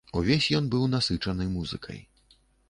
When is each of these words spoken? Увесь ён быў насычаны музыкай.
Увесь 0.19 0.47
ён 0.59 0.69
быў 0.75 0.87
насычаны 0.95 1.47
музыкай. 1.59 2.03